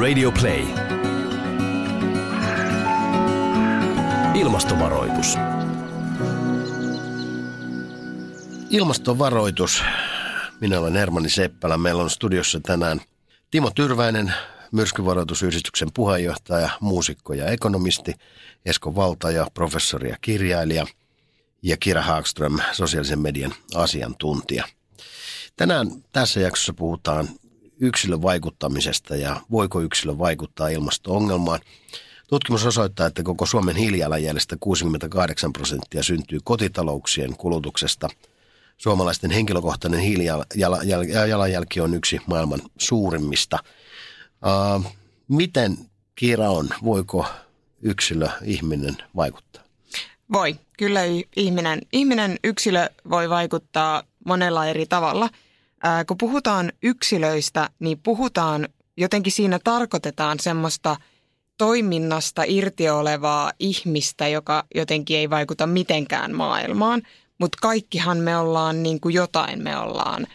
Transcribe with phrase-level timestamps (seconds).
[0.00, 0.66] Radio Play.
[4.34, 5.36] Ilmastovaroitus.
[8.70, 9.82] Ilmastovaroitus.
[10.60, 11.78] Minä olen Hermanni Seppälä.
[11.78, 13.00] Meillä on studiossa tänään
[13.50, 14.34] Timo Tyrväinen,
[14.72, 18.14] myrskyvaroitusyhdistyksen puheenjohtaja, muusikko ja ekonomisti,
[18.66, 20.86] Esko Valtaja, professori ja kirjailija
[21.62, 24.64] ja Kira Haagström, sosiaalisen median asiantuntija.
[25.56, 27.28] Tänään tässä jaksossa puhutaan
[27.80, 31.60] yksilön vaikuttamisesta ja voiko yksilö vaikuttaa ilmasto-ongelmaan.
[32.28, 38.08] Tutkimus osoittaa, että koko Suomen hiilijalanjäljestä 68 prosenttia syntyy kotitalouksien kulutuksesta.
[38.76, 43.58] Suomalaisten henkilökohtainen hiilijalanjälki on yksi maailman suurimmista.
[45.28, 45.78] Miten
[46.14, 47.26] Kiira on, voiko
[47.82, 49.62] yksilö, ihminen vaikuttaa?
[50.32, 51.00] Voi, kyllä
[51.36, 55.30] ihminen, ihminen yksilö voi vaikuttaa monella eri tavalla–
[55.86, 60.96] ää, kun puhutaan yksilöistä, niin puhutaan, jotenkin siinä tarkoitetaan semmoista
[61.58, 67.02] toiminnasta irti olevaa ihmistä, joka jotenkin ei vaikuta mitenkään maailmaan.
[67.38, 70.26] Mutta kaikkihan me ollaan niin kuin jotain, me ollaan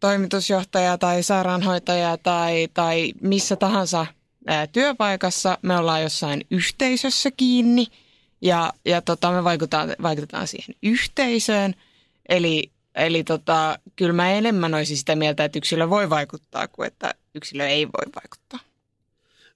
[0.00, 4.06] toimitusjohtaja tai sairaanhoitaja tai, tai missä tahansa
[4.46, 5.58] ää, työpaikassa.
[5.62, 7.86] Me ollaan jossain yhteisössä kiinni
[8.40, 11.74] ja, ja tota, me vaikutetaan, vaikutetaan siihen yhteisöön.
[12.28, 17.14] Eli Eli tota, kyllä mä enemmän olisin sitä mieltä, että yksilö voi vaikuttaa kuin että
[17.34, 18.60] yksilö ei voi vaikuttaa.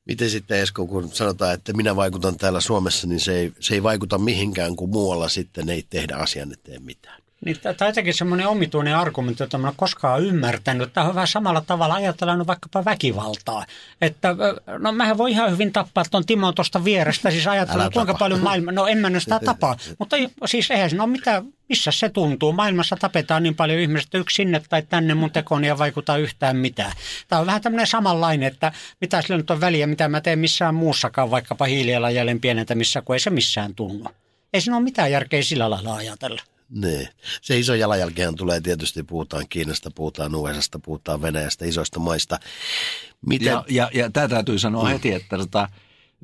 [0.05, 3.83] Miten sitten Esko, kun sanotaan, että minä vaikutan täällä Suomessa, niin se ei, se ei
[3.83, 7.22] vaikuta mihinkään, kun muualla sitten ei tehdä asian eteen mitään.
[7.45, 10.93] Niin, tämä on jotenkin semmoinen omituinen argumentti, jota mä en koskaan ymmärtänyt.
[10.93, 13.67] Tämä on vähän samalla tavalla ajatellaan vaikkapa väkivaltaa.
[14.01, 14.37] Että
[14.79, 18.73] no mähän voi ihan hyvin tappaa tuon Timon tuosta vierestä, siis ajatella kuinka paljon maailma,
[18.73, 19.77] no en mä sitä tapaa.
[19.99, 22.53] Mutta siis eihän se ole mitään, missä se tuntuu.
[22.53, 26.93] Maailmassa tapetaan niin paljon ihmistä yksi sinne tai tänne mun tekoon ja vaikuttaa yhtään mitään.
[27.29, 30.75] Tämä on vähän tämmöinen samanlainen, että mitä sillä nyt on väliä, mitä mä teen missään
[30.75, 34.05] muussakaan, vaikkapa hiilijalanjäljen pienentämissä, kun ei se missään tunnu.
[34.53, 36.43] Ei siinä ole mitään järkeä sillä lailla ajatella.
[36.75, 37.09] Niin.
[37.43, 42.39] Se iso jalanjälkeen tulee tietysti, puhutaan Kiinasta, puhutaan USAsta, puhutaan Venäjästä, isoista maista.
[43.27, 43.47] Miten...
[43.47, 44.89] Ja, ja, ja tämä täytyy sanoa mm.
[44.89, 45.69] heti, että tota,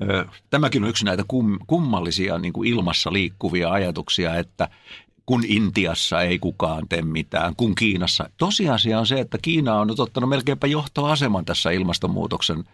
[0.02, 4.68] ö, tämäkin on yksi näitä kum, kummallisia niin kuin ilmassa liikkuvia ajatuksia, että
[5.26, 8.30] kun Intiassa ei kukaan tee mitään, kun Kiinassa.
[8.36, 12.64] Tosiasia on se, että Kiina on ottanut melkeinpä johtoaseman tässä ilmastonmuutoksen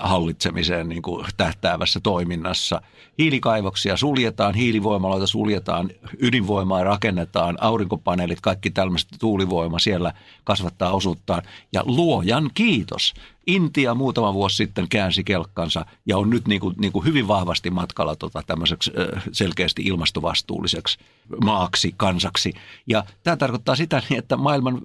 [0.00, 2.82] hallitsemiseen niin kuin tähtäävässä toiminnassa.
[3.18, 10.12] Hiilikaivoksia suljetaan, hiilivoimaloita suljetaan, ydinvoimaa rakennetaan, aurinkopaneelit, kaikki tämmöiset tuulivoima siellä
[10.44, 11.42] kasvattaa osuuttaan.
[11.72, 13.14] Ja luojan kiitos.
[13.46, 17.70] Intia muutama vuosi sitten käänsi kelkkansa ja on nyt niin kuin, niin kuin hyvin vahvasti
[17.70, 18.92] matkalla tota tämmöiseksi
[19.32, 20.98] selkeästi ilmastovastuulliseksi
[21.44, 22.52] maaksi, kansaksi.
[22.86, 24.82] Ja tämä tarkoittaa sitä, että maailman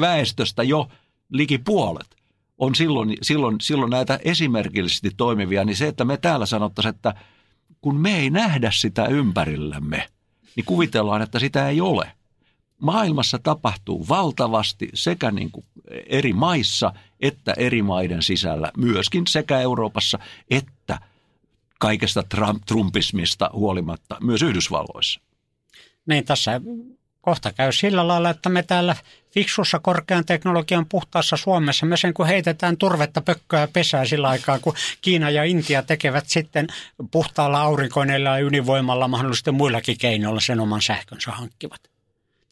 [0.00, 0.88] väestöstä jo
[1.32, 2.19] liki puolet
[2.60, 7.14] on silloin, silloin, silloin näitä esimerkillisesti toimivia, niin se, että me täällä sanottaisiin, että
[7.80, 10.08] kun me ei nähdä sitä ympärillämme,
[10.56, 12.12] niin kuvitellaan, että sitä ei ole.
[12.78, 15.64] Maailmassa tapahtuu valtavasti sekä niin kuin
[16.06, 20.18] eri maissa että eri maiden sisällä, myöskin sekä Euroopassa
[20.50, 20.98] että
[21.78, 22.24] kaikesta
[22.66, 25.20] Trumpismista huolimatta myös Yhdysvalloissa.
[26.06, 26.60] Niin, tässä
[27.20, 28.96] kohta käy sillä lailla, että me täällä
[29.30, 34.74] fiksussa korkean teknologian puhtaassa Suomessa, me sen kun heitetään turvetta pökköä pesää sillä aikaa, kun
[35.00, 36.66] Kiina ja Intia tekevät sitten
[37.10, 41.80] puhtaalla aurinkoineilla ja ydinvoimalla mahdollisesti muillakin keinoilla sen oman sähkönsä hankkivat.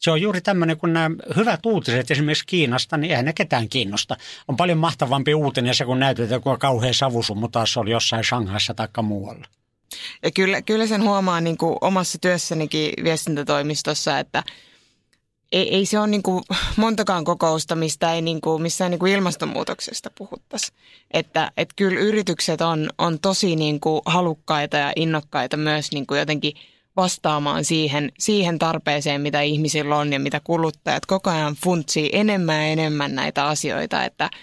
[0.00, 4.16] Se on juuri tämmöinen, kun nämä hyvät uutiset esimerkiksi Kiinasta, niin eihän ne ketään kiinnosta.
[4.48, 8.88] On paljon mahtavampi uutinen se, kun näytetään, kuinka kauhean savusummu taas oli jossain Shanghaissa tai
[9.02, 9.46] muualla.
[10.22, 14.42] Ja kyllä, kyllä sen huomaa niin kuin omassa työssänikin viestintätoimistossa, että
[15.52, 16.44] ei, ei se ole niin kuin
[16.76, 20.72] montakaan kokousta, mistä ei niin kuin, missään niin kuin ilmastonmuutoksesta puhuttaisi.
[21.10, 26.18] Että et kyllä yritykset on, on tosi niin kuin halukkaita ja innokkaita myös niin kuin
[26.18, 26.52] jotenkin
[26.96, 32.66] vastaamaan siihen, siihen tarpeeseen, mitä ihmisillä on ja mitä kuluttajat koko ajan funtsii enemmän ja
[32.66, 34.30] enemmän näitä asioita, että–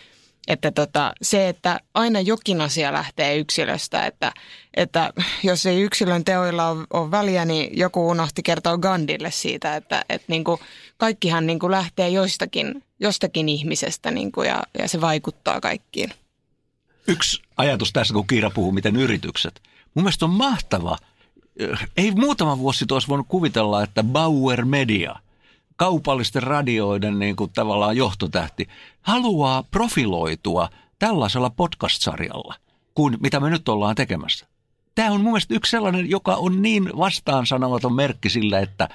[0.48, 4.34] että tota, se, että aina jokin asia lähtee yksilöstä, että,
[4.74, 5.14] että
[5.44, 10.26] jos ei yksilön teoilla ole, ole väliä, niin joku unohti kertoa Gandille siitä, että, että
[10.28, 10.60] niin kuin
[10.98, 16.12] kaikkihan niin kuin lähtee jostakin, jostakin ihmisestä niin kuin ja, ja se vaikuttaa kaikkiin.
[17.08, 19.62] Yksi ajatus tässä, kun Kiira puhuu, miten yritykset.
[19.94, 20.98] Mun mielestä on mahtava.
[21.98, 25.16] Ei muutama vuosi sitten olisi voinut kuvitella, että Bauer Media–
[25.76, 28.68] kaupallisten radioiden niin kuin tavallaan johtotähti,
[29.02, 30.70] haluaa profiloitua
[31.00, 32.56] tällaisella podcast-sarjalla
[32.94, 34.48] kuin mitä me nyt ollaan tekemässä.
[34.96, 38.90] Tämä on mun mielestä yksi sellainen, joka on niin vastaansanomaton merkki sillä, että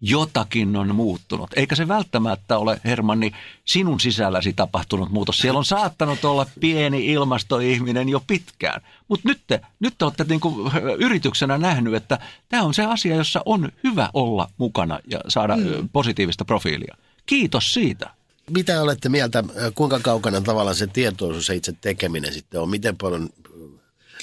[0.00, 1.50] jotakin on muuttunut.
[1.56, 3.32] Eikä se välttämättä ole, Hermanni,
[3.64, 5.38] sinun sisälläsi tapahtunut muutos.
[5.38, 8.80] Siellä on saattanut olla pieni ilmastoihminen jo pitkään.
[9.08, 12.18] Mutta nyt te, nyt te olette niinku yrityksenä nähnyt, että
[12.48, 15.88] tämä on se asia, jossa on hyvä olla mukana ja saada mm.
[15.92, 16.96] positiivista profiilia.
[17.26, 18.10] Kiitos siitä.
[18.50, 19.44] Mitä olette mieltä,
[19.74, 22.70] kuinka kaukana tavallaan se tietoisuus ja itse tekeminen sitten on?
[22.70, 23.30] Miten paljon,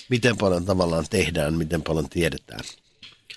[0.09, 2.59] miten paljon tavallaan tehdään, miten paljon tiedetään?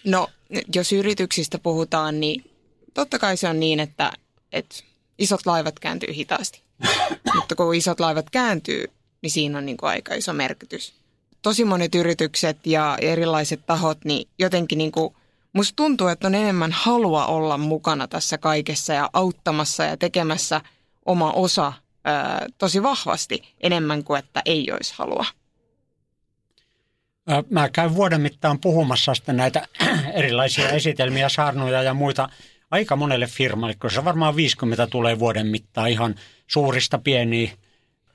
[0.04, 0.28] No,
[0.74, 2.50] jos yrityksistä puhutaan, niin
[2.94, 4.12] totta kai se on niin, että,
[4.52, 4.76] että
[5.18, 6.62] isot laivat kääntyy hitaasti.
[7.34, 8.84] Mutta kun isot laivat kääntyy,
[9.22, 10.94] niin siinä on niin kuin aika iso merkitys.
[11.42, 15.14] Tosi monet yritykset ja erilaiset tahot, niin jotenkin niin kuin,
[15.52, 20.60] musta tuntuu, että on enemmän halua olla mukana tässä kaikessa ja auttamassa ja tekemässä
[21.06, 21.72] oma osa
[22.04, 25.24] ää, tosi vahvasti enemmän kuin että ei olisi halua.
[27.50, 29.68] Mä käyn vuoden mittaan puhumassa sitten näitä
[30.14, 32.28] erilaisia esitelmiä, saarnoja ja muita
[32.70, 36.14] aika monelle firmalle, koska varmaan 50 tulee vuoden mittaan ihan
[36.46, 37.50] suurista pieniä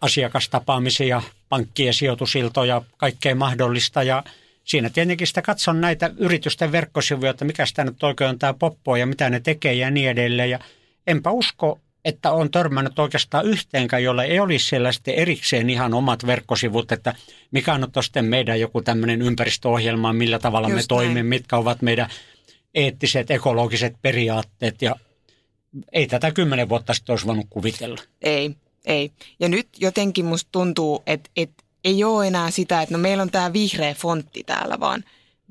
[0.02, 4.04] asiakastapaamisia, pankkien sijoitusiltoja, kaikkea mahdollista.
[4.04, 4.24] Ja
[4.64, 8.96] siinä tietenkin sitä katson näitä yritysten verkkosivuja, että mikä sitä nyt oikein on tämä poppo
[8.96, 10.50] ja mitä ne tekee ja niin edelleen.
[10.50, 10.60] Ja
[11.08, 16.26] enpä usko, että on törmännyt oikeastaan yhteenkään, jolle ei olisi siellä sitten erikseen ihan omat
[16.26, 17.16] verkkosivut, että
[17.52, 22.10] mikä on sitten meidän joku tämmöinen ympäristöohjelma, millä tavalla Just me toimimme, mitkä ovat meidän
[22.74, 24.96] eettiset, ekologiset periaatteet ja
[25.92, 28.02] ei tätä kymmenen vuotta sitten olisi voinut kuvitella.
[28.22, 28.56] Ei,
[28.86, 29.12] ei.
[29.40, 33.32] Ja nyt jotenkin musta tuntuu, että, että ei ole enää sitä, että no meillä on
[33.32, 35.04] tämä vihreä fontti täällä, vaan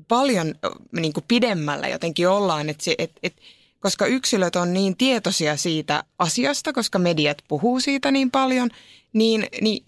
[0.07, 0.55] paljon
[0.91, 3.41] niin kuin pidemmällä jotenkin ollaan, että, se, että, että
[3.79, 8.69] koska yksilöt on niin tietoisia siitä asiasta, koska mediat puhuu siitä niin paljon,
[9.13, 9.83] niin, niin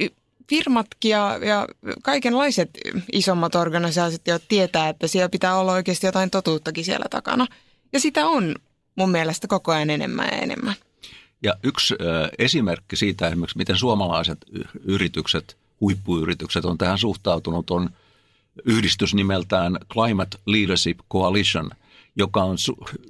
[0.49, 1.67] firmatkin ja, ja
[2.03, 2.69] kaikenlaiset
[3.11, 7.47] isommat organisaatiot tietää, että siellä pitää olla oikeasti jotain totuuttakin siellä takana.
[7.93, 8.55] Ja sitä on
[8.95, 10.75] mun mielestä koko ajan enemmän ja enemmän.
[11.43, 11.95] Ja yksi
[12.37, 14.37] esimerkki siitä esimerkiksi, miten suomalaiset
[14.83, 17.89] yritykset, huippuyritykset on tähän suhtautunut, on
[18.65, 21.69] yhdistys nimeltään Climate Leadership Coalition–
[22.15, 22.57] joka on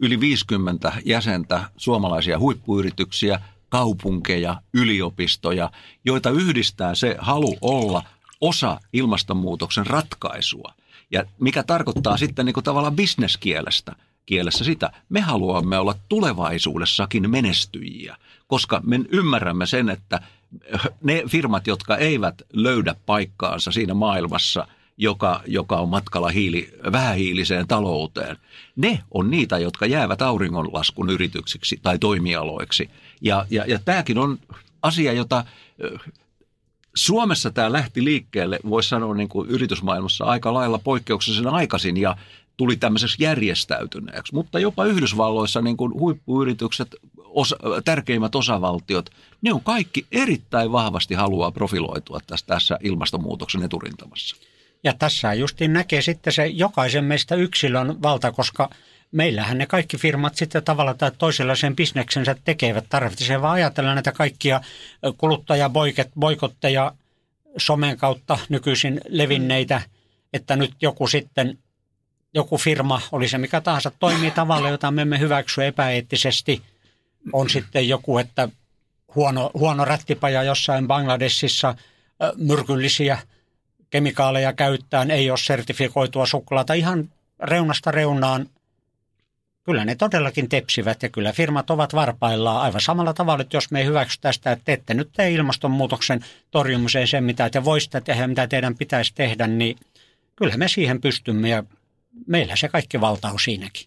[0.01, 5.71] yli 50 jäsentä suomalaisia huippuyrityksiä, kaupunkeja, yliopistoja,
[6.06, 8.03] joita yhdistää se halu olla
[8.42, 10.74] osa ilmastonmuutoksen ratkaisua.
[11.12, 13.95] Ja mikä tarkoittaa sitten niin kuin tavallaan bisneskielestä
[14.25, 20.19] kielessä sitä, me haluamme olla tulevaisuudessakin menestyjiä, koska me ymmärrämme sen, että
[21.04, 28.38] ne firmat, jotka eivät löydä paikkaansa siinä maailmassa– joka, joka on matkalla hiili, vähähiiliseen talouteen,
[28.75, 32.89] ne on niitä, jotka jäävät auringonlaskun yrityksiksi tai toimialoiksi.
[33.21, 34.39] Ja, ja, ja tämäkin on
[34.81, 35.45] asia, jota
[36.95, 42.17] Suomessa tämä lähti liikkeelle, voisi sanoa niin kuin yritysmaailmassa aika lailla poikkeuksellisen aikaisin ja
[42.57, 44.33] tuli tämmöiseksi järjestäytyneeksi.
[44.33, 49.09] Mutta jopa Yhdysvalloissa niin kuin huippuyritykset, osa, tärkeimmät osavaltiot,
[49.41, 54.35] ne on kaikki erittäin vahvasti haluaa profiloitua tässä, tässä ilmastonmuutoksen eturintamassa.
[54.83, 58.69] Ja tässä justiin näkee sitten se jokaisen meistä yksilön valta, koska
[59.12, 62.86] meillähän ne kaikki firmat sitten tavalla tai toisella sen bisneksensä tekevät.
[62.89, 64.62] Tarvitsee vaan ajatella näitä kaikkia
[65.18, 66.94] kuluttajaboikotteja
[67.57, 69.81] somen kautta nykyisin levinneitä,
[70.33, 71.57] että nyt joku sitten,
[72.33, 76.62] joku firma, oli se mikä tahansa, toimii tavalla, jota me emme hyväksy epäeettisesti.
[77.33, 78.50] On sitten joku, että
[79.16, 81.75] huono, huono rättipaja jossain Bangladesissa,
[82.38, 83.18] myrkyllisiä–
[83.92, 87.10] kemikaaleja käyttäen, ei ole sertifikoitua suklaata ihan
[87.44, 88.50] reunasta reunaan.
[89.64, 93.80] Kyllä ne todellakin tepsivät ja kyllä firmat ovat varpaillaan aivan samalla tavalla, että jos me
[93.80, 98.48] ei hyväksy tästä, että ette nyt tee ilmastonmuutoksen torjumiseen sen, mitä te voisitte tehdä, mitä
[98.48, 99.78] teidän pitäisi tehdä, niin
[100.36, 101.64] kyllä me siihen pystymme ja
[102.28, 103.86] meillä se kaikki valta on siinäkin.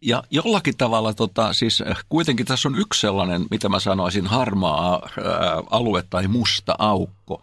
[0.00, 4.92] Ja jollakin tavalla, tota, siis äh, kuitenkin tässä on yksi sellainen, mitä mä sanoisin, harmaa
[4.92, 7.42] ää, äh, alue tai musta aukko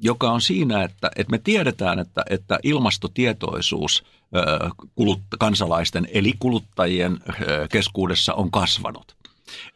[0.00, 4.04] joka on siinä, että, että me tiedetään, että, että ilmastotietoisuus
[5.38, 7.18] kansalaisten eli kuluttajien
[7.72, 9.16] keskuudessa on kasvanut.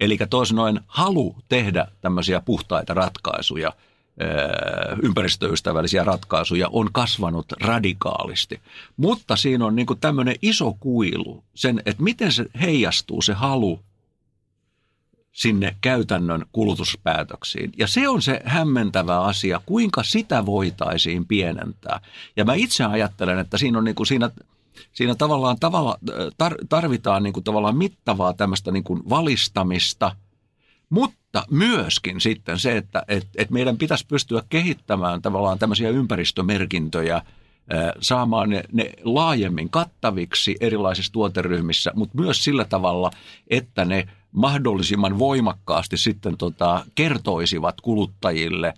[0.01, 3.73] Eli toisin noin halu tehdä tämmöisiä puhtaita ratkaisuja,
[5.03, 8.61] ympäristöystävällisiä ratkaisuja on kasvanut radikaalisti.
[8.97, 13.81] Mutta siinä on niin tämmöinen iso kuilu sen, että miten se heijastuu se halu
[15.33, 17.73] sinne käytännön kulutuspäätöksiin.
[17.77, 22.01] Ja se on se hämmentävä asia, kuinka sitä voitaisiin pienentää.
[22.37, 24.31] Ja mä itse ajattelen, että siinä on niin kuin siinä
[24.93, 25.99] siinä tavallaan tavalla,
[26.69, 30.17] tarvitaan niin kuin tavallaan mittavaa tämmöistä niin kuin valistamista,
[30.91, 37.23] mutta myöskin sitten se, että et, et meidän pitäisi pystyä kehittämään tavallaan tämmöisiä ympäristömerkintöjä
[38.01, 43.11] saamaan ne, ne laajemmin kattaviksi erilaisissa tuoteryhmissä, mutta myös sillä tavalla,
[43.51, 48.75] että ne mahdollisimman voimakkaasti sitten tota, kertoisivat kuluttajille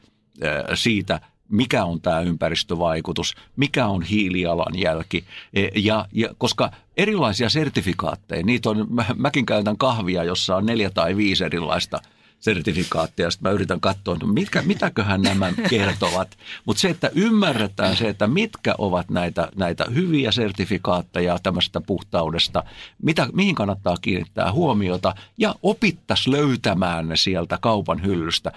[0.75, 5.25] siitä, mikä on tämä ympäristövaikutus, mikä on hiilijalanjälki.
[5.55, 10.91] E, ja, ja, koska erilaisia sertifikaatteja, niitä on, mä, mäkin käytän kahvia, jossa on neljä
[10.91, 12.01] tai viisi erilaista–
[12.43, 13.31] sertifikaattia.
[13.31, 16.39] Sitten mä yritän katsoa, että mitkä, mitäköhän nämä kertovat.
[16.65, 22.65] Mutta se, että ymmärretään se, että mitkä ovat näitä, näitä hyviä sertifikaatteja tämmöisestä puhtaudesta,
[23.03, 28.53] mitä, mihin kannattaa kiinnittää huomiota ja opittaisi löytämään ne sieltä kaupan hyllystä.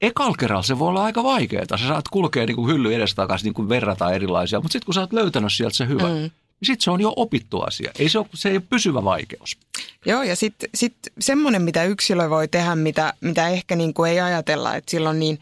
[0.00, 1.64] Ekal kerralla se voi olla aika vaikeaa.
[1.76, 5.12] Sä saat kulkea niin kuin hylly edestakaisin, niin verrata erilaisia, mutta sitten kun sä oot
[5.12, 7.90] löytänyt sieltä se hyvä, mm niin sitten se on jo opittu asia.
[7.98, 9.58] Ei se, ole, se ei ole pysyvä vaikeus.
[10.06, 14.20] Joo, ja sitten sit semmoinen, mitä yksilö voi tehdä, mitä, mitä ehkä niin kuin ei
[14.20, 15.38] ajatella, että sillä on niin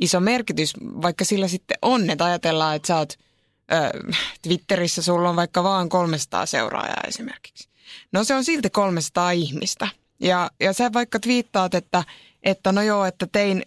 [0.00, 3.18] iso merkitys, vaikka sillä sitten on, että ajatellaan, että sä oot
[3.72, 4.12] ö,
[4.42, 7.68] Twitterissä, sulla on vaikka vaan 300 seuraajaa esimerkiksi.
[8.12, 9.88] No se on silti 300 ihmistä.
[10.20, 12.04] Ja, ja sä vaikka twiittaat, että,
[12.42, 13.62] että no joo, että tein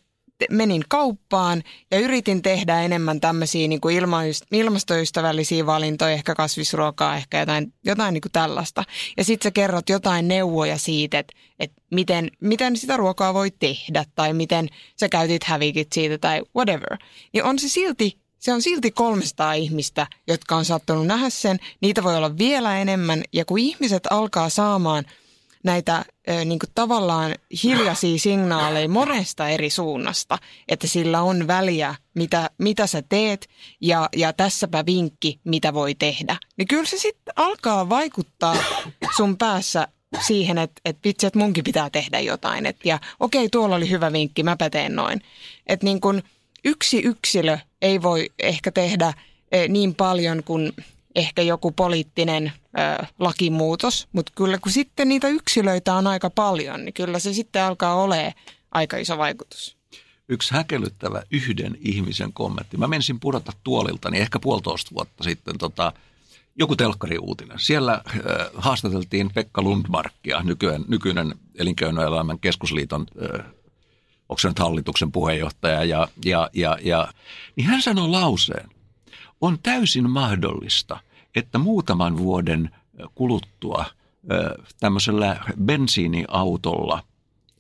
[0.52, 4.20] menin kauppaan ja yritin tehdä enemmän tämmöisiä niin kuin ilma,
[4.52, 8.84] ilmastoystävällisiä valintoja, ehkä kasvisruokaa, ehkä jotain, jotain niin kuin tällaista.
[9.18, 14.06] Ja sitten sä kerrot jotain neuvoja siitä, että, että miten, miten sitä ruokaa voi tehdä
[14.16, 14.70] tai miten
[15.00, 16.98] sä käytit hävikit siitä tai whatever.
[17.34, 21.60] Niin on se silti se on silti 300 ihmistä, jotka on sattunut nähdä sen.
[21.82, 23.24] Niitä voi olla vielä enemmän.
[23.34, 25.06] Ja kun ihmiset alkaa saamaan–
[25.64, 26.06] näitä
[26.46, 33.04] niin kuin tavallaan hiljaisia signaaleja monesta eri suunnasta, että sillä on väliä, mitä, mitä sä
[33.10, 33.50] teet
[33.82, 36.38] ja, ja tässäpä vinkki, mitä voi tehdä.
[36.58, 38.56] Niin kyllä se sitten alkaa vaikuttaa
[39.18, 39.88] sun päässä
[40.28, 42.66] siihen, että, että vitsi, että munkin pitää tehdä jotain.
[42.66, 45.22] Et, ja okei, tuolla oli hyvä vinkki, mäpä teen noin.
[45.68, 46.24] Että niin kuin
[46.66, 49.14] yksi yksilö ei voi ehkä tehdä
[49.68, 50.74] niin paljon kuin
[51.16, 52.52] ehkä joku poliittinen
[53.00, 57.64] ö, lakimuutos, mutta kyllä kun sitten niitä yksilöitä on aika paljon, niin kyllä se sitten
[57.64, 58.34] alkaa olemaan
[58.72, 59.78] aika iso vaikutus.
[60.30, 62.78] Yksi häkellyttävä yhden ihmisen kommentti.
[62.78, 65.94] Mä menisin pudota tuolilta, niin ehkä puolitoista vuotta sitten tota,
[66.56, 67.60] joku telkkariuutinen.
[67.60, 68.02] Siellä äh,
[68.56, 73.46] haastateltiin Pekka Lundmarkia, nykyinen, nykyinen elinkeinoelämän keskusliiton äh,
[74.30, 77.14] onko se nyt hallituksen puheenjohtaja, ja, ja, ja, ja,
[77.56, 78.70] niin hän sanoi lauseen,
[79.44, 81.00] on täysin mahdollista,
[81.36, 82.70] että muutaman vuoden
[83.16, 83.86] kuluttua
[84.80, 87.04] tämmöisellä bensiiniautolla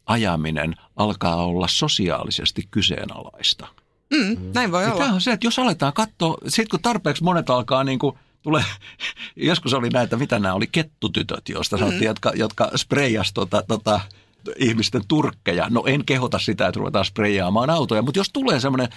[0.05, 3.67] ajaminen alkaa olla sosiaalisesti kyseenalaista.
[4.13, 5.03] Mm, näin voi ja olla.
[5.03, 8.63] Tämä on se, että jos aletaan katsoa, sitten kun tarpeeksi monet alkaa niin kuin tulee,
[9.35, 11.79] joskus oli näitä, mitä nämä oli, kettutytöt, joista mm.
[11.79, 13.99] sanottiin, jotka, jotka spreijas tota, tota,
[14.57, 15.67] ihmisten turkkeja.
[15.69, 18.87] No en kehota sitä, että ruvetaan spreijaamaan autoja, mutta jos tulee semmoinen,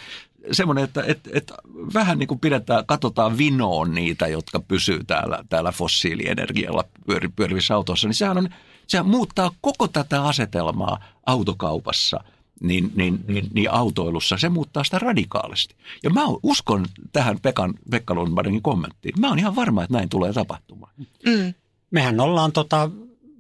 [0.53, 1.55] semmoinen että että että
[1.95, 8.09] vähän niin kuin pidetään, katsotaan vinoon niitä, jotka pysyy täällä, täällä fossiilienergialla pyöri, pyörivissä autoissa,
[8.09, 8.49] niin sehän, on,
[8.87, 12.21] sehän muuttaa koko tätä asetelmaa autokaupassa–
[12.61, 15.75] niin, niin, niin, niin autoilussa se muuttaa sitä radikaalisti.
[16.03, 19.21] Ja mä uskon tähän Pekan, Pekka Lundbergin kommenttiin.
[19.21, 20.93] Mä oon ihan varma, että näin tulee tapahtumaan.
[21.27, 21.55] Mm.
[21.91, 22.91] Mehän ollaan tota,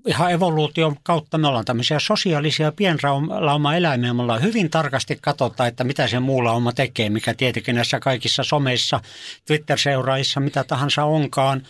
[0.07, 4.15] ihan evoluution kautta me ollaan tämmöisiä sosiaalisia pienlauma-eläimiä.
[4.15, 8.45] Me ollaan hyvin tarkasti katsota, että mitä se muu lauma tekee, mikä tietenkin näissä kaikissa
[8.45, 9.01] someissa,
[9.47, 11.63] Twitter-seuraissa, mitä tahansa onkaan,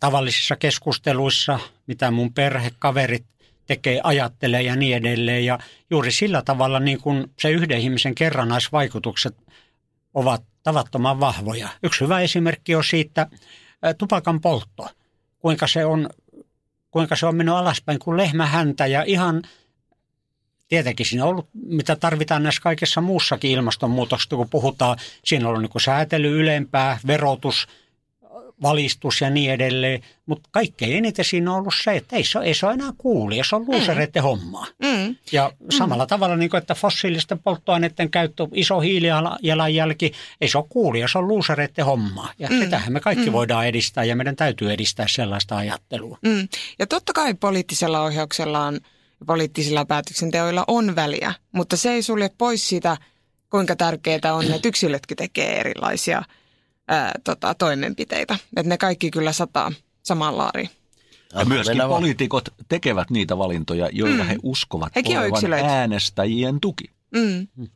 [0.00, 3.24] tavallisissa keskusteluissa, mitä mun perhe, kaverit
[3.66, 5.44] tekee, ajattelee ja niin edelleen.
[5.44, 5.58] Ja
[5.90, 9.36] juuri sillä tavalla niin kuin se yhden ihmisen kerranaisvaikutukset
[10.14, 11.68] ovat tavattoman vahvoja.
[11.82, 13.26] Yksi hyvä esimerkki on siitä
[13.98, 14.88] tupakan poltto,
[15.38, 16.10] kuinka se on
[16.90, 19.42] kuinka se on mennyt alaspäin kuin lehmä häntä ja ihan
[20.68, 25.62] tietenkin siinä on ollut, mitä tarvitaan näissä kaikessa muussakin ilmastonmuutoksesta, kun puhutaan, siinä on ollut
[25.74, 27.66] niin säätely ylempää, verotus,
[28.62, 30.02] valistus ja niin edelleen.
[30.26, 33.40] Mutta kaikkein eniten siinä on ollut se, että ei se, ei se ole enää kuuli,
[33.48, 34.24] se on luusereiden mm.
[34.24, 34.66] hommaa.
[34.82, 35.16] Mm.
[35.32, 36.08] Ja samalla mm.
[36.08, 41.28] tavalla, niin kuin, että fossiilisten polttoaineiden käyttö, iso hiilijalanjälki, ei se ole kuuli, se on
[41.28, 42.32] luusereiden hommaa.
[42.38, 42.60] Ja mm.
[42.60, 43.32] sitähän me kaikki mm.
[43.32, 46.18] voidaan edistää ja meidän täytyy edistää sellaista ajattelua.
[46.22, 46.48] Mm.
[46.78, 48.80] Ja totta kai poliittisella ohjauksella on,
[49.26, 52.96] poliittisilla päätöksenteoilla on väliä, mutta se ei sulje pois sitä,
[53.50, 56.22] kuinka tärkeää on, että yksilötkin tekee erilaisia–
[56.90, 58.38] ää, tota, toimenpiteitä.
[58.56, 60.70] Että ne kaikki kyllä sataa samaan laariin.
[61.34, 64.28] Ja myöskin poliitikot tekevät niitä valintoja, joilla mm.
[64.28, 66.84] he uskovat Hekin olevan äänestäjien tuki.
[67.10, 67.46] Mm.
[67.56, 67.68] Mm.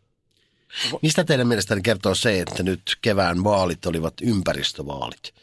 [1.03, 5.35] Mistä teidän mielestäni kertoo se, että nyt kevään vaalit olivat ympäristövaalit?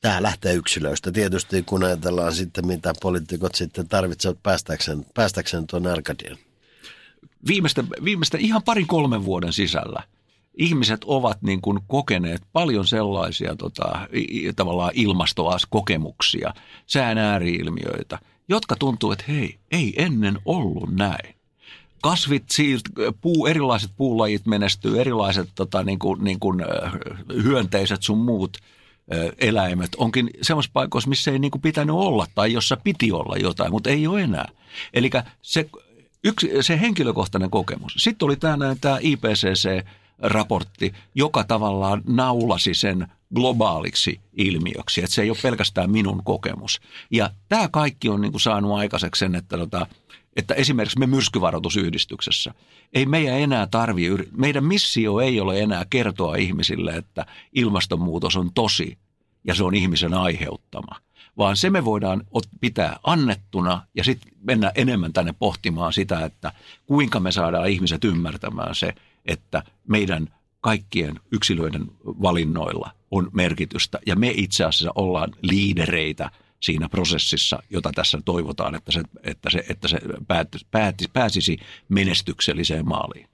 [0.00, 1.12] Tämä lähtee yksilöistä.
[1.12, 6.38] Tietysti kun ajatellaan sitten, mitä poliitikot sitten tarvitsevat päästäkseen, päästäkseen tuon Arkadian.
[7.48, 10.02] Viimeisten, viimeisten ihan parin kolmen vuoden sisällä–
[10.58, 14.08] ihmiset ovat niin kuin kokeneet paljon sellaisia tota,
[14.56, 16.54] tavallaan ilmastoaskokemuksia,
[16.86, 21.34] sään ääriilmiöitä, jotka tuntuu, että hei, ei ennen ollut näin.
[22.02, 22.44] Kasvit,
[23.20, 26.64] puu, erilaiset puulajit menestyy, erilaiset tota, niin kuin, niin kuin,
[27.42, 28.58] hyönteiset sun muut
[29.38, 33.70] eläimet onkin semmoisessa paikoissa, missä ei niin kuin pitänyt olla tai jossa piti olla jotain,
[33.70, 34.48] mutta ei ole enää.
[34.94, 35.10] Eli
[35.42, 35.70] se,
[36.24, 37.94] yksi, se henkilökohtainen kokemus.
[37.96, 39.84] Sitten oli tämä, tämä IPCC,
[40.18, 46.80] raportti, joka tavallaan naulasi sen globaaliksi ilmiöksi, että se ei ole pelkästään minun kokemus.
[47.10, 49.86] Ja tämä kaikki on niin kuin saanut aikaiseksi sen, että, tota,
[50.36, 52.54] että esimerkiksi me myrskyvaroitusyhdistyksessä,
[52.92, 54.06] ei meidän enää tarvi,
[54.36, 58.98] meidän missio ei ole enää kertoa ihmisille, että ilmastonmuutos on tosi
[59.44, 60.96] ja se on ihmisen aiheuttama–
[61.38, 62.22] vaan se me voidaan
[62.60, 66.52] pitää annettuna ja sitten mennä enemmän tänne pohtimaan sitä, että
[66.86, 68.94] kuinka me saadaan ihmiset ymmärtämään se,
[69.28, 70.28] että meidän
[70.60, 76.30] kaikkien yksilöiden valinnoilla on merkitystä ja me itse asiassa ollaan liidereitä
[76.60, 81.58] siinä prosessissa, jota tässä toivotaan, että se, että se, että se päätis, päätis, pääsisi
[81.88, 83.28] menestykselliseen maaliin.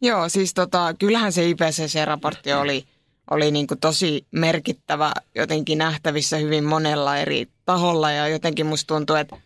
[0.00, 2.84] Joo, siis tota, kyllähän se IPCC-raportti oli,
[3.30, 9.16] oli niin kuin tosi merkittävä jotenkin nähtävissä hyvin monella eri taholla ja jotenkin musta tuntuu,
[9.16, 9.36] että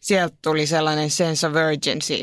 [0.00, 2.14] sieltä tuli sellainen sense of urgency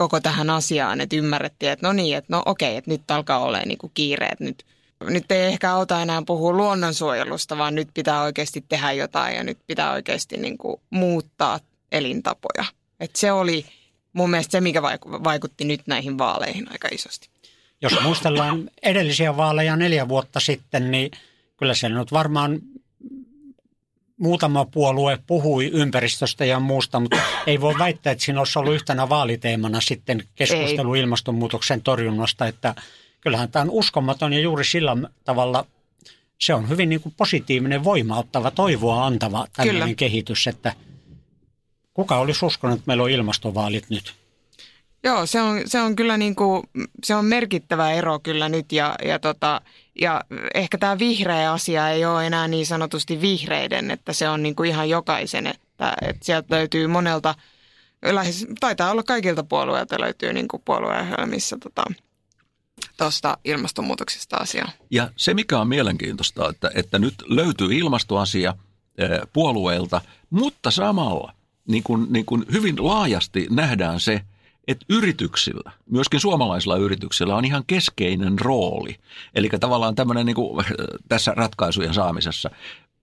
[0.00, 3.58] koko tähän asiaan, että ymmärrettiin, että no niin, että no okei, että nyt alkaa olla
[3.58, 4.64] niin kuin kiire, että nyt,
[5.00, 9.58] nyt ei ehkä auta enää puhua luonnonsuojelusta, vaan nyt pitää oikeasti tehdä jotain ja nyt
[9.66, 11.60] pitää oikeasti niin kuin muuttaa
[11.92, 12.64] elintapoja.
[13.00, 13.66] Että se oli
[14.12, 14.82] mun mielestä se, mikä
[15.24, 17.28] vaikutti nyt näihin vaaleihin aika isosti.
[17.82, 21.10] Jos muistellaan edellisiä vaaleja neljä vuotta sitten, niin
[21.56, 22.60] kyllä se nyt varmaan
[24.20, 29.08] muutama puolue puhui ympäristöstä ja muusta, mutta ei voi väittää, että siinä olisi ollut yhtenä
[29.08, 31.00] vaaliteemana sitten keskustelu ei.
[31.00, 32.74] ilmastonmuutoksen torjunnasta, että
[33.20, 35.66] kyllähän tämä on uskomaton ja juuri sillä tavalla
[36.40, 39.94] se on hyvin niin kuin positiivinen, voimauttava, toivoa antava tällainen Kyllä.
[39.94, 40.72] kehitys, että
[41.94, 44.19] kuka olisi uskonut, että meillä on ilmastovaalit nyt?
[45.02, 46.62] Joo, se on, se on kyllä niin kuin,
[47.04, 49.60] se on merkittävä ero kyllä nyt ja, ja, tota,
[50.00, 54.56] ja ehkä tämä vihreä asia ei ole enää niin sanotusti vihreiden, että se on niin
[54.56, 57.34] kuin ihan jokaisen, että, että sieltä löytyy monelta,
[58.02, 61.82] lähes, taitaa olla kaikilta puolueilta löytyy niin kuin puolueohjelmissa tota,
[62.96, 64.70] tuosta ilmastonmuutoksesta asiaa.
[64.90, 68.54] Ja se, mikä on mielenkiintoista, että, että nyt löytyy ilmastoasia
[69.32, 71.34] puolueilta, mutta samalla
[71.68, 74.20] niin kuin, niin kuin hyvin laajasti nähdään se,
[74.68, 78.96] että yrityksillä, myöskin suomalaisilla yrityksillä on ihan keskeinen rooli.
[79.34, 80.64] Eli tavallaan tämmöinen niin kuin
[81.08, 82.50] tässä ratkaisujen saamisessa.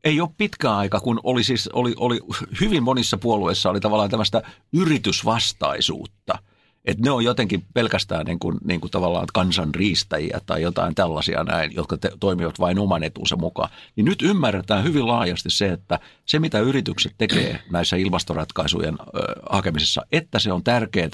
[0.04, 2.20] Ei ole pitkä aika, kun oli, siis, oli, oli
[2.62, 4.42] hyvin monissa puolueissa oli tavallaan tämmöistä
[4.74, 6.40] yritysvastaisuutta.
[6.88, 11.76] Että ne on jotenkin pelkästään niin kuin, niin kuin tavallaan kansanriistäjiä tai jotain tällaisia näin,
[11.76, 13.70] jotka te, toimivat vain oman etunsa mukaan.
[13.96, 19.06] Niin nyt ymmärretään hyvin laajasti se, että se mitä yritykset tekee näissä ilmastoratkaisujen ö,
[19.50, 21.10] hakemisessa, että se on tärkeää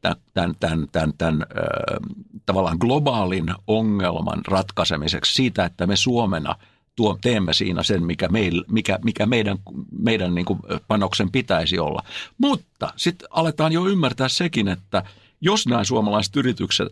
[0.00, 1.46] tämän, tämän, tämän, tämän
[2.46, 6.54] tavallaan globaalin ongelman ratkaisemiseksi siitä, että me Suomena
[7.00, 9.58] tuo, teemme siinä sen, mikä, meil, mikä, mikä meidän,
[9.98, 10.46] meidän niin
[10.88, 12.02] panoksen pitäisi olla.
[12.38, 15.02] Mutta sitten aletaan jo ymmärtää sekin, että
[15.40, 16.88] jos nämä suomalaiset yritykset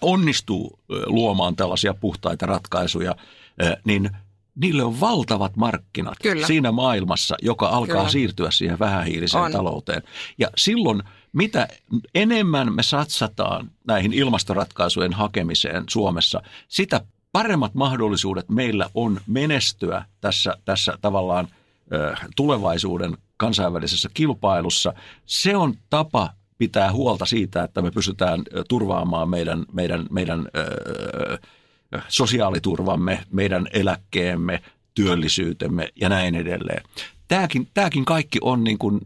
[0.00, 3.16] onnistuu luomaan tällaisia puhtaita ratkaisuja,
[3.84, 4.10] niin
[4.54, 6.46] niille on valtavat markkinat Kyllä.
[6.46, 8.08] siinä maailmassa, joka alkaa Kyllä.
[8.08, 9.52] siirtyä siihen vähähiiliseen on.
[9.52, 10.02] talouteen.
[10.38, 11.02] Ja silloin–
[11.34, 11.68] mitä
[12.14, 17.00] enemmän me satsataan näihin ilmastoratkaisujen hakemiseen Suomessa, sitä
[17.34, 21.48] paremmat mahdollisuudet meillä on menestyä tässä, tässä tavallaan
[22.36, 24.94] tulevaisuuden kansainvälisessä kilpailussa.
[25.26, 30.48] Se on tapa pitää huolta siitä, että me pystytään turvaamaan meidän, meidän, meidän
[32.08, 34.62] sosiaaliturvamme, meidän eläkkeemme,
[34.94, 36.82] työllisyytemme ja näin edelleen.
[37.28, 39.00] Tämäkin, tämäkin kaikki on niin kuin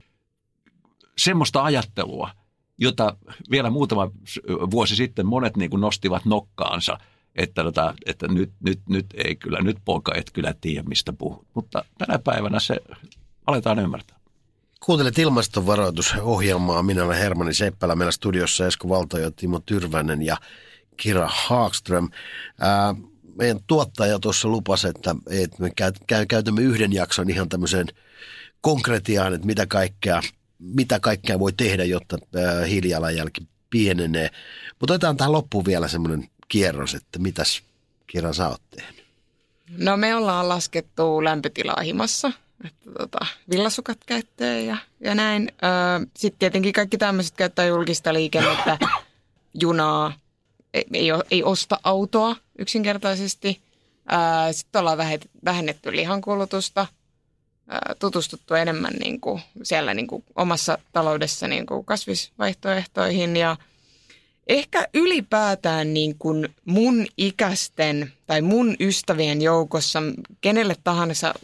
[1.19, 2.31] semmoista ajattelua,
[2.79, 3.17] jota
[3.51, 4.11] vielä muutama
[4.71, 6.99] vuosi sitten monet niin kuin nostivat nokkaansa,
[7.38, 11.46] että, tota, että nyt, nyt, nyt ei kyllä, nyt poika et kyllä tiedä mistä puhut.
[11.55, 12.77] Mutta tänä päivänä se
[13.46, 14.18] aletaan ymmärtää.
[14.85, 16.83] Kuuntelet ilmastonvaroitusohjelmaa.
[16.83, 17.96] Minä olen Hermanni Seppälä.
[17.96, 20.37] Meillä studiossa Esko Valtoja, Timo Tyrvänen ja
[20.96, 22.09] Kira Haagström.
[22.61, 22.94] Ää,
[23.35, 25.70] meidän tuottaja tuossa lupasi, että, että me
[26.29, 27.87] käytämme yhden jakson ihan tämmöiseen
[28.61, 30.22] konkretiaan, että mitä kaikkea–
[30.59, 32.18] mitä kaikkea voi tehdä, jotta
[32.68, 34.31] hiilijalanjälki pienenee.
[34.81, 37.62] Mutta otetaan tähän loppuun vielä semmoinen kierros, että mitäs
[38.06, 39.04] Kira sä oot tehnyt?
[39.78, 42.32] No me ollaan laskettu lämpötilaa himassa,
[42.64, 45.52] että tota, villasukat käyttöön ja, ja näin.
[46.16, 48.78] Sitten tietenkin kaikki tämmöiset käyttää julkista liikennettä,
[49.62, 50.12] junaa,
[50.74, 53.61] ei, ei, ei osta autoa yksinkertaisesti.
[54.52, 54.98] Sitten ollaan
[55.44, 56.87] vähennetty lihankulutusta,
[57.98, 63.56] tutustuttu enemmän niin kuin siellä niin kuin omassa taloudessa niin kuin kasvisvaihtoehtoihin ja
[64.48, 70.02] ehkä ylipäätään niin kuin mun ikäisten tai mun ystävien joukossa,
[70.40, 71.34] kenelle tahansa,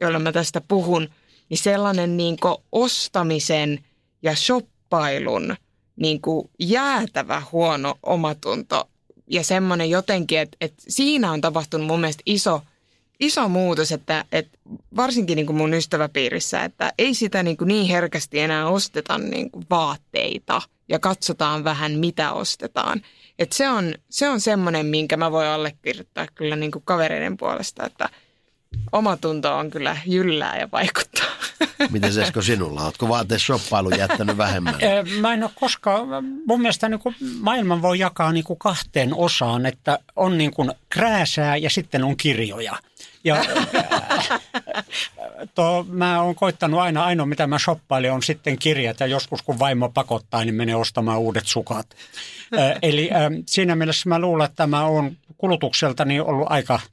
[0.00, 1.08] joilla mä tästä puhun,
[1.48, 3.84] niin sellainen niin kuin ostamisen
[4.22, 5.56] ja shoppailun
[5.96, 8.88] niin kuin jäätävä huono omatunto
[9.30, 12.62] ja semmoinen jotenkin, että, että siinä on tapahtunut mun mielestä iso,
[13.20, 14.58] iso muutos, että, että
[14.96, 19.50] varsinkin niin kuin mun ystäväpiirissä, että ei sitä niin, kuin niin herkästi enää osteta niin
[19.50, 23.02] kuin vaatteita ja katsotaan vähän mitä ostetaan.
[23.38, 27.86] että se on, se on semmoinen, minkä mä voin allekirjoittaa kyllä niin kuin kavereiden puolesta,
[27.86, 28.08] että–
[28.92, 31.26] omatunto on kyllä jyllää ja vaikuttaa.
[31.90, 32.84] Miten Esko sinulla?
[32.84, 34.74] Oletko vaatesoppailu jättänyt vähemmän?
[35.20, 39.66] Mä en ole koskaan, mun mielestä niin kuin maailman voi jakaa niin kuin kahteen osaan,
[39.66, 42.76] että on niin kuin krääsää ja sitten on kirjoja.
[43.24, 43.44] Ja
[45.54, 49.58] to, mä oon koittanut aina, ainoa mitä mä shoppailen on sitten kirjat ja joskus kun
[49.58, 51.86] vaimo pakottaa, niin menee ostamaan uudet sukat.
[52.82, 53.10] Eli
[53.48, 56.80] siinä mielessä mä luulen, että mä oon kulutukseltani ollut aika–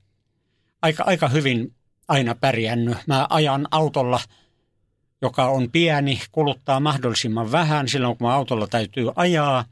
[0.82, 1.74] aika, aika hyvin
[2.08, 2.98] aina pärjännyt.
[3.08, 4.20] Mä ajan autolla,
[5.22, 9.66] joka on pieni, kuluttaa mahdollisimman vähän silloin, kun autolla täytyy ajaa.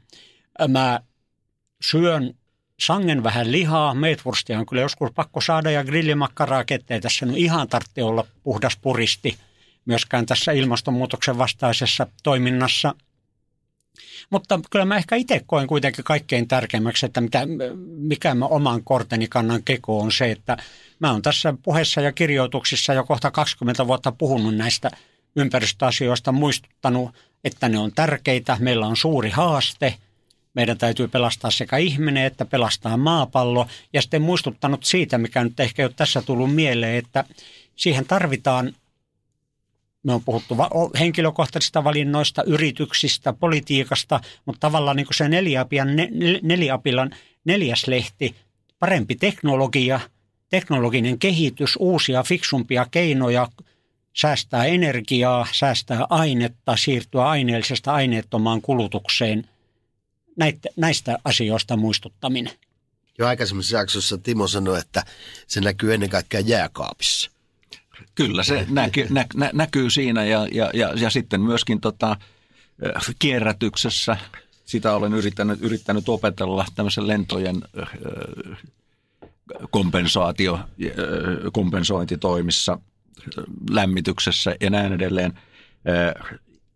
[0.68, 1.00] Mä
[1.82, 2.34] syön
[2.80, 3.94] sangen vähän lihaa.
[3.94, 8.76] Meetwurstia on kyllä joskus pakko saada ja grillimakkaraa, ettei tässä nyt ihan tarvitse olla puhdas
[8.76, 9.38] puristi
[9.84, 12.94] myöskään tässä ilmastonmuutoksen vastaisessa toiminnassa–
[14.30, 17.40] mutta kyllä mä ehkä itse koen kuitenkin kaikkein tärkeimmäksi, että mitä,
[17.86, 20.56] mikä mä oman korteni kannan keko on se, että
[20.98, 24.90] mä oon tässä puheessa ja kirjoituksissa jo kohta 20 vuotta puhunut näistä
[25.36, 27.10] ympäristöasioista, muistuttanut,
[27.44, 28.56] että ne on tärkeitä.
[28.60, 29.94] Meillä on suuri haaste.
[30.54, 33.66] Meidän täytyy pelastaa sekä ihminen että pelastaa maapallo.
[33.92, 37.24] Ja sitten muistuttanut siitä, mikä nyt ehkä ei ole tässä tullut mieleen, että
[37.76, 38.72] siihen tarvitaan
[40.02, 40.56] me on puhuttu
[40.98, 45.88] henkilökohtaisista valinnoista, yrityksistä, politiikasta, mutta tavallaan niin kuin se neliapian,
[46.42, 47.10] neliapilan
[47.44, 48.34] neljäs lehti,
[48.78, 50.00] parempi teknologia,
[50.48, 53.48] teknologinen kehitys, uusia fiksumpia keinoja
[54.16, 59.48] säästää energiaa, säästää ainetta, siirtyä aineellisesta aineettomaan kulutukseen.
[60.40, 62.52] Näitä, näistä asioista muistuttaminen.
[63.18, 65.04] Jo aikaisemmassa jaksossa Timo sanoi, että
[65.46, 67.30] se näkyy ennen kaikkea jääkaapissa.
[68.14, 72.16] Kyllä se näky, nä, nä, näkyy siinä ja, ja, ja, ja sitten myöskin tota,
[73.18, 74.16] kierrätyksessä.
[74.64, 77.62] Sitä olen yrittänyt, yrittänyt opetella tämmöisen lentojen
[79.70, 80.60] kompensaatio,
[81.52, 82.78] kompensointitoimissa,
[83.70, 85.38] lämmityksessä ja näin edelleen.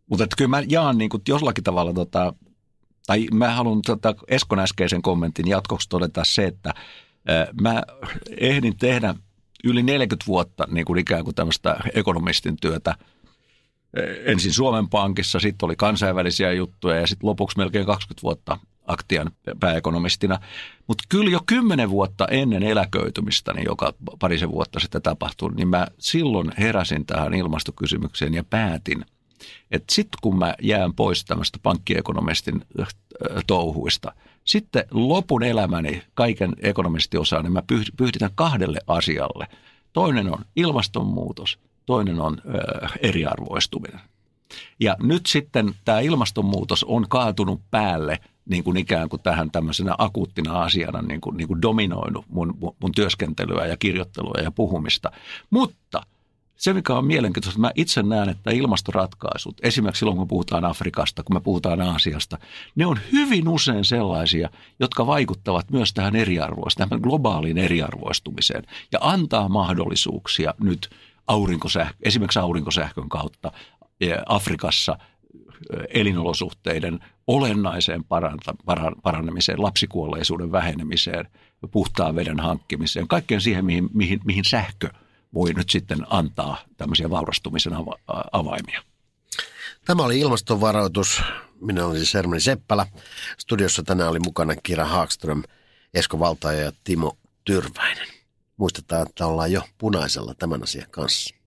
[0.06, 2.34] Mutta että kyllä mä jaan niin kuin jollakin tavalla, tota,
[3.06, 6.74] tai mä haluan tota Eskon äskeisen kommentin jatkoksi todeta se, että
[7.60, 7.82] mä
[8.40, 9.14] ehdin tehdä
[9.64, 12.94] yli 40 vuotta niin kuin ikään kuin tämmöistä ekonomistin työtä.
[14.24, 20.38] Ensin Suomen Pankissa, sitten oli kansainvälisiä juttuja ja sitten lopuksi melkein 20 vuotta Aktian pääekonomistina.
[20.86, 25.86] Mutta kyllä jo kymmenen vuotta ennen eläköitymistä, niin joka parisen vuotta sitten tapahtui, niin mä
[25.98, 29.04] silloin heräsin tähän ilmastokysymykseen ja päätin,
[29.70, 32.64] että sitten kun mä jään pois tämmöistä pankkiekonomistin
[33.46, 34.12] touhuista–
[34.44, 37.62] sitten lopun elämäni, kaiken ekonomistiosan, niin mä
[37.96, 39.46] pyhditän kahdelle asialle.
[39.92, 44.00] Toinen on ilmastonmuutos, toinen on ö, eriarvoistuminen.
[44.80, 50.62] Ja nyt sitten tämä ilmastonmuutos on kaatunut päälle niin kuin ikään kuin tähän tämmöisenä akuuttina
[50.62, 55.10] asiana niin kuin, niin kuin dominoinut mun, mun työskentelyä ja kirjoittelua ja puhumista.
[55.50, 56.02] Mutta–
[56.64, 61.36] se, mikä on mielenkiintoista, mä itse näen, että ilmastoratkaisut, esimerkiksi silloin kun puhutaan Afrikasta, kun
[61.36, 62.38] me puhutaan Aasiasta,
[62.74, 64.48] ne on hyvin usein sellaisia,
[64.80, 70.90] jotka vaikuttavat myös tähän eriarvoistumiseen, tähän globaaliin eriarvoistumiseen ja antaa mahdollisuuksia nyt
[71.26, 73.52] aurinkosähkö, esimerkiksi aurinkosähkön kautta
[74.26, 74.98] Afrikassa
[75.94, 78.04] elinolosuhteiden olennaiseen
[79.02, 81.28] parannemiseen, lapsikuolleisuuden vähenemiseen,
[81.70, 84.88] puhtaan veden hankkimiseen, kaikkeen siihen, mihin, mihin, mihin sähkö–
[85.34, 88.82] voi nyt sitten antaa tämmöisiä vaurastumisen ava- avaimia.
[89.84, 91.22] Tämä oli ilmastonvaroitus.
[91.60, 92.86] Minä olen siis Hermanni Seppälä.
[93.38, 95.42] Studiossa tänään oli mukana Kira Haakström,
[95.94, 98.08] Esko Valtaja ja Timo Tyrväinen.
[98.56, 101.34] Muistetaan, että ollaan jo punaisella tämän asian kanssa.